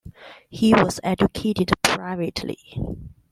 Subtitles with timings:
[0.49, 2.57] He was educated privately.